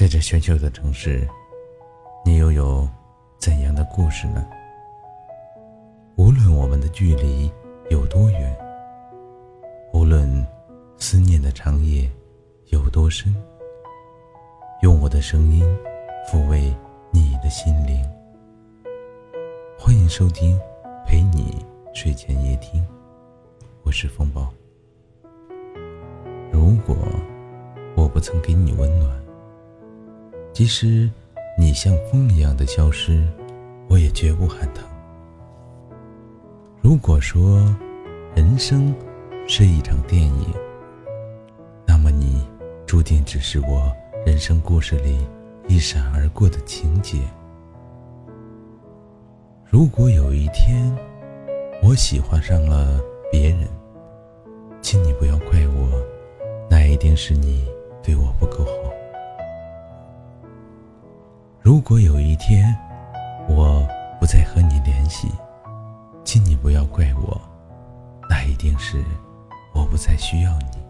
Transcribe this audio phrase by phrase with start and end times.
[0.00, 1.28] 在这喧嚣的城市，
[2.24, 2.88] 你又有
[3.38, 4.48] 怎样的故事呢？
[6.16, 7.52] 无论我们的距离
[7.90, 8.56] 有多远，
[9.92, 10.26] 无论
[10.96, 12.10] 思念的长夜
[12.68, 13.36] 有多深，
[14.80, 15.62] 用我的声音
[16.32, 16.74] 抚慰
[17.10, 18.02] 你的心灵。
[19.78, 20.58] 欢迎收听
[21.04, 21.62] 《陪你
[21.92, 22.80] 睡前夜听》，
[23.82, 24.50] 我是风暴。
[26.50, 26.96] 如果
[27.94, 29.19] 我不曾给你温暖，
[30.52, 31.08] 即使
[31.56, 33.26] 你像风一样的消失，
[33.88, 34.84] 我也绝不喊疼。
[36.82, 37.74] 如果说
[38.34, 38.94] 人生
[39.46, 40.46] 是一场电影，
[41.86, 42.44] 那么你
[42.86, 43.90] 注定只是我
[44.26, 45.18] 人生故事里
[45.68, 47.18] 一闪而过的情节。
[49.66, 50.92] 如果有一天
[51.82, 53.68] 我喜欢上了别人，
[54.82, 55.88] 请你不要怪我，
[56.68, 57.64] 那一定是你
[58.02, 58.99] 对我不够好。
[61.70, 62.76] 如果有一天
[63.48, 63.86] 我
[64.18, 65.28] 不再和你联系，
[66.24, 67.40] 请你不要怪我，
[68.28, 69.00] 那一定是
[69.72, 70.82] 我不再需要你。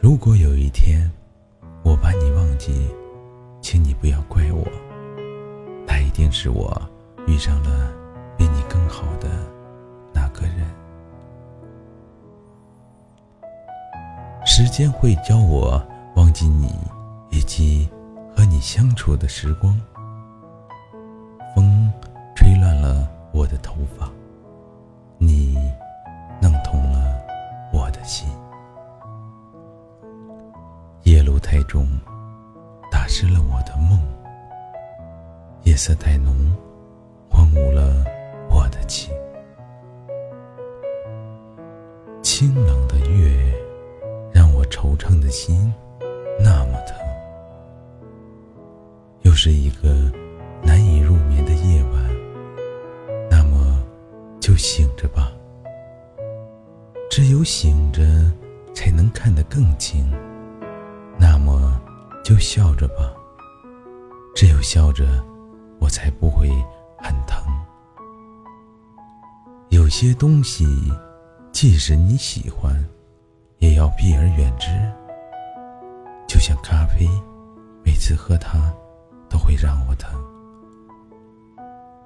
[0.00, 1.12] 如果有一天
[1.84, 2.88] 我把你忘记，
[3.60, 4.66] 请你不要怪我，
[5.86, 6.74] 那一定是我
[7.26, 7.92] 遇上了
[8.34, 9.28] 比你更好的
[10.14, 10.66] 那个人。
[14.46, 15.78] 时间会教我
[16.14, 16.74] 忘记你，
[17.28, 17.86] 以及。
[18.36, 19.74] 和你相处的时光，
[21.54, 21.90] 风
[22.34, 24.12] 吹乱了我的头发，
[25.16, 25.56] 你
[26.38, 27.18] 弄痛了
[27.72, 28.28] 我的心。
[31.04, 31.88] 夜路太重，
[32.92, 33.98] 打湿了我的梦。
[35.62, 36.34] 夜色太浓，
[37.30, 38.04] 荒芜了
[38.50, 39.10] 我的情。
[42.22, 43.34] 清冷的月，
[44.30, 45.72] 让我惆怅的心
[49.46, 50.10] 是一个
[50.60, 52.02] 难以入眠的夜晚，
[53.30, 53.80] 那么
[54.40, 55.30] 就醒着吧。
[57.08, 58.02] 只有醒着，
[58.74, 60.12] 才能看得更清。
[61.16, 61.80] 那么
[62.24, 63.14] 就笑着吧。
[64.34, 65.04] 只有笑着，
[65.78, 66.48] 我才不会
[66.98, 67.40] 很疼。
[69.68, 70.66] 有些东西，
[71.52, 72.84] 即使你喜欢，
[73.58, 74.66] 也要避而远之。
[76.26, 77.08] 就像咖啡，
[77.84, 78.74] 每次喝它。
[79.28, 80.10] 都会让我疼，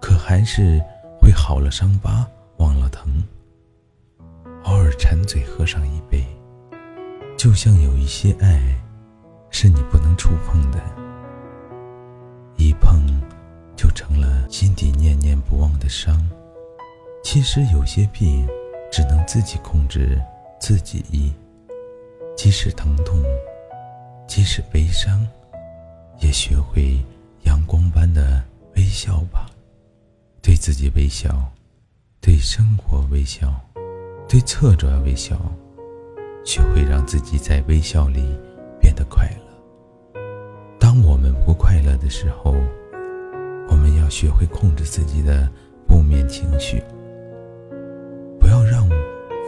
[0.00, 0.80] 可还是
[1.20, 2.26] 会好了伤疤
[2.58, 3.22] 忘了疼。
[4.64, 6.24] 偶尔馋嘴喝上一杯，
[7.36, 8.60] 就像有一些爱，
[9.50, 10.78] 是你不能触碰的，
[12.56, 13.00] 一碰
[13.76, 16.18] 就成了心底念念不忘的伤。
[17.22, 18.46] 其实有些病，
[18.90, 20.20] 只能自己控制
[20.60, 21.32] 自己医，
[22.36, 23.22] 即使疼痛，
[24.26, 25.26] 即使悲伤。
[26.20, 26.98] 也学会
[27.44, 28.42] 阳光般的
[28.76, 29.46] 微笑吧，
[30.42, 31.30] 对自己微笑，
[32.20, 33.54] 对生活微笑，
[34.28, 35.36] 对挫折微笑，
[36.44, 38.36] 学会让自己在微笑里
[38.80, 40.20] 变得快乐。
[40.78, 42.54] 当我们不快乐的时候，
[43.68, 45.48] 我们要学会控制自己的
[45.86, 46.82] 负面情绪，
[48.40, 48.88] 不要让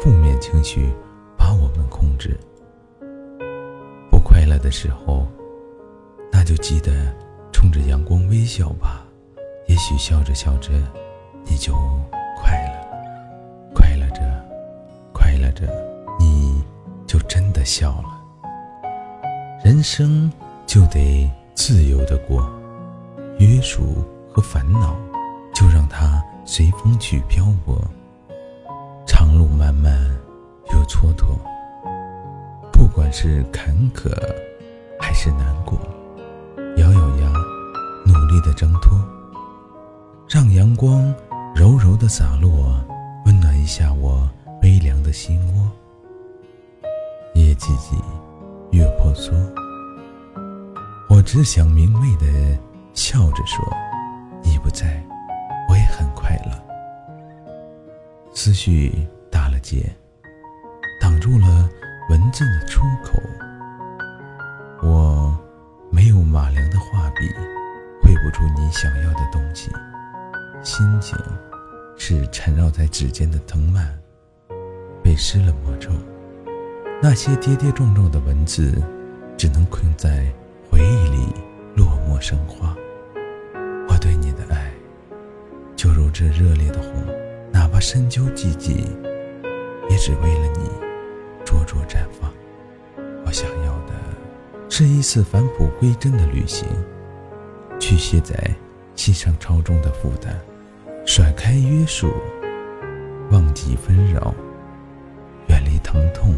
[0.00, 0.88] 负面情绪
[1.36, 2.38] 把我们控制。
[4.10, 5.26] 不快乐的时候。
[6.32, 6.90] 那就记得
[7.52, 9.04] 冲着阳光微笑吧，
[9.66, 10.70] 也许笑着笑着，
[11.44, 11.72] 你就
[12.36, 14.20] 快乐，快乐着，
[15.12, 15.66] 快乐着，
[16.18, 16.64] 你
[17.06, 18.20] 就真的笑了。
[19.64, 20.32] 人生
[20.66, 22.50] 就得自由的过，
[23.38, 24.96] 约束和烦恼
[25.54, 27.78] 就让它随风去漂泊。
[29.06, 29.92] 长路漫漫
[30.72, 31.36] 又蹉跎，
[32.72, 34.10] 不管是坎坷
[34.98, 35.78] 还是难过。
[36.76, 37.32] 咬咬牙，
[38.06, 38.98] 努力的挣脱，
[40.28, 41.14] 让阳光
[41.54, 42.74] 柔柔的洒落，
[43.26, 44.28] 温暖一下我
[44.60, 45.70] 悲凉的心窝。
[47.34, 48.00] 夜寂寂，
[48.70, 49.34] 月婆娑，
[51.08, 52.58] 我只想明媚的
[52.94, 53.64] 笑着说：
[54.42, 55.02] 你不在，
[55.68, 56.52] 我也很快乐。
[58.32, 59.84] 思绪打了结，
[61.00, 61.68] 挡住了
[62.08, 63.20] 文字的出口。
[66.90, 67.28] 画笔，
[68.02, 69.70] 绘不出你想要的东西。
[70.62, 71.16] 心情
[71.96, 73.86] 是缠绕在指尖的藤蔓，
[75.02, 75.90] 被施了魔咒。
[77.00, 78.72] 那些跌跌撞撞的文字，
[79.36, 80.26] 只能困在
[80.68, 81.34] 回忆里，
[81.76, 82.76] 落寞生花。
[83.88, 84.70] 我对你的爱，
[85.76, 87.06] 就如这热烈的红，
[87.52, 88.84] 哪怕深秋寂寂，
[89.88, 90.68] 也只为了你
[91.44, 92.30] 灼灼绽放。
[93.24, 93.69] 我想要。
[94.72, 96.66] 是一次返璞归真的旅行，
[97.80, 98.34] 去卸载
[98.94, 100.32] 心上超重的负担，
[101.04, 102.12] 甩开约束，
[103.32, 104.32] 忘记纷扰，
[105.48, 106.34] 远离疼痛，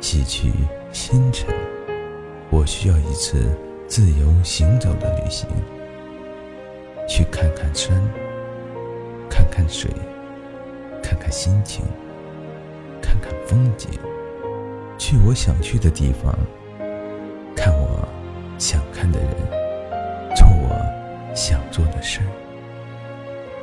[0.00, 0.52] 洗去
[0.92, 1.52] 星辰。
[2.50, 3.42] 我需要一次
[3.88, 5.48] 自由行走的旅行，
[7.08, 8.00] 去看看山，
[9.28, 9.90] 看看水，
[11.02, 11.84] 看看心情，
[13.02, 13.90] 看看风景，
[14.96, 16.32] 去我想去的地方。
[18.60, 19.30] 想看的人，
[20.36, 22.26] 做我想做的事儿。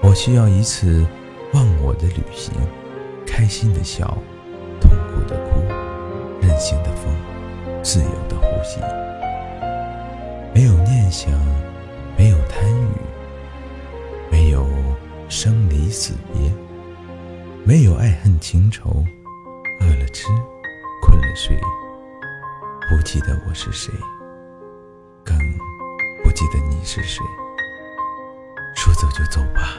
[0.02, 1.06] 我需要一次
[1.54, 2.52] 忘我的旅行，
[3.24, 4.18] 开心的笑，
[4.82, 5.62] 痛苦的哭，
[6.42, 7.16] 任性的疯，
[7.84, 8.80] 自由的呼吸。
[10.52, 11.32] 没有念想，
[12.18, 12.88] 没有贪欲，
[14.32, 14.68] 没有
[15.30, 16.52] 生离死别，
[17.64, 19.06] 没有爱恨情仇，
[19.80, 20.26] 饿了吃，
[21.04, 21.56] 困了睡。
[22.90, 23.94] 不记得我是谁，
[26.38, 27.26] 记得你是谁。
[28.76, 29.74] 说走就走吧，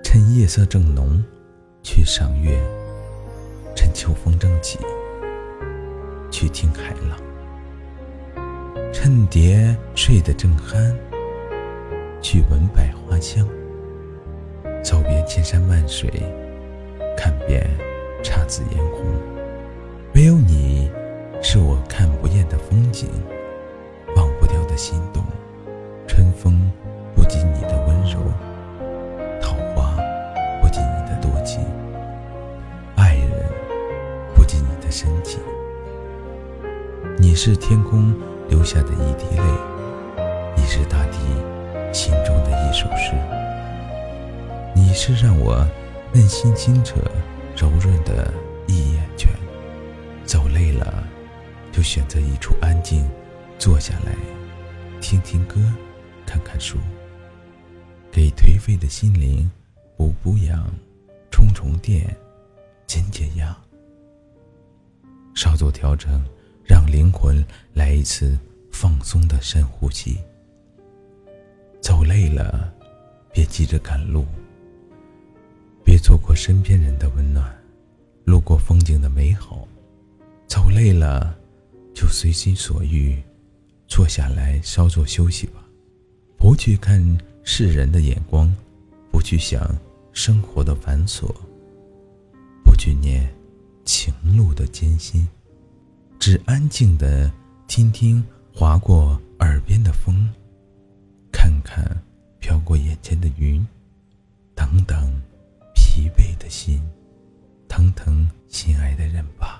[0.00, 1.20] 趁夜色正浓，
[1.82, 2.52] 去赏月；
[3.74, 4.78] 趁秋风正起，
[6.30, 7.18] 去听海浪；
[8.92, 10.94] 趁蝶睡得正酣，
[12.22, 13.44] 去闻百花香。
[14.84, 16.08] 走遍千山万水，
[17.16, 17.68] 看遍
[18.22, 19.04] 姹紫嫣红，
[20.14, 20.88] 唯有你。
[21.42, 23.08] 是我看不厌的风景，
[24.80, 25.22] 心动。
[26.06, 26.58] 春风
[27.14, 28.18] 不及你的温柔，
[29.38, 29.94] 桃花
[30.62, 31.62] 不及你的多情，
[32.96, 33.30] 爱人
[34.34, 35.38] 不及你的深情。
[37.18, 38.14] 你是天空
[38.48, 39.44] 留下的一滴泪，
[40.56, 41.18] 你是大地
[41.92, 43.12] 心中的一首诗。
[44.74, 45.62] 你是让我
[46.10, 46.96] 内心清澈
[47.54, 48.32] 柔润的
[48.66, 49.30] 一眼泉。
[50.24, 51.04] 走累了。
[51.70, 53.08] 就选择一处安静，
[53.56, 54.12] 坐下来，
[55.00, 55.58] 听听歌，
[56.26, 56.78] 看看书，
[58.12, 59.50] 给颓废的心灵
[59.96, 60.70] 补补氧，
[61.30, 62.14] 充充电，
[62.86, 63.56] 减减压，
[65.34, 66.22] 稍作调整，
[66.64, 68.38] 让灵魂来一次
[68.70, 70.18] 放松的深呼吸。
[71.80, 72.72] 走累了，
[73.32, 74.26] 别急着赶路，
[75.84, 77.52] 别错过身边人的温暖，
[78.24, 79.66] 路过风景的美好。
[80.46, 81.36] 走累了。
[81.92, 83.20] 就随心所欲，
[83.90, 85.62] 坐下来稍作休息吧，
[86.38, 87.04] 不去看
[87.42, 88.50] 世人的眼光，
[89.10, 89.76] 不去想
[90.12, 91.28] 生活的繁琐，
[92.64, 93.28] 不去念
[93.84, 95.26] 情路的艰辛，
[96.20, 97.30] 只安静的
[97.66, 100.32] 听听划过耳边的风，
[101.32, 101.84] 看看
[102.38, 103.66] 飘过眼前的云，
[104.54, 105.20] 等等
[105.74, 106.80] 疲惫的心，
[107.68, 109.59] 疼疼心爱的人吧。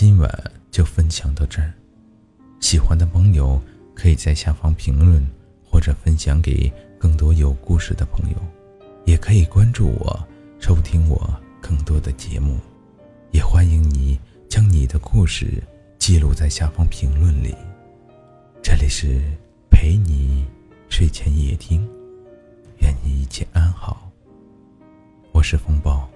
[0.00, 0.30] 今晚
[0.70, 1.70] 就分享到这儿，
[2.58, 3.60] 喜欢的朋友
[3.94, 5.22] 可以在下方评论
[5.62, 8.36] 或者分享给更多有故事的朋友，
[9.04, 10.26] 也可以关注我，
[10.58, 12.58] 收听我更多的节目，
[13.30, 14.18] 也欢迎你
[14.48, 15.62] 将你的故事
[15.98, 17.54] 记录在下方评论里。
[18.62, 19.20] 这里是
[19.70, 20.46] 陪你
[20.88, 21.86] 睡前夜听，
[22.80, 24.10] 愿你一切安好。
[25.32, 26.08] 我是风暴。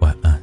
[0.00, 0.42] 晚安